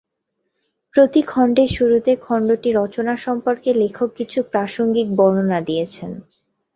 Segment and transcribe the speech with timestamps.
[0.95, 6.11] প্রতি খণ্ডের শুরুতে খণ্ডটি রচনা সম্পর্কে লেখক কিছু প্রাসঙ্গিক বর্ণনা দিয়েছেন।